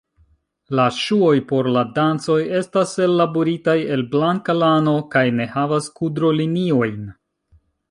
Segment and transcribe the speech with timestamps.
[0.77, 7.01] La ŝuoj por la dancoj estas ellaboritaj el blanka lano kaj ne havas kudroliniojn.